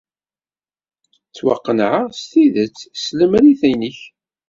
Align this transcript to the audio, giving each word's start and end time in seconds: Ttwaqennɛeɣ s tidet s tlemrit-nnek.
Ttwaqennɛeɣ 1.27 2.07
s 2.19 2.21
tidet 2.31 2.77
s 3.01 3.01
tlemrit-nnek. 3.07 3.99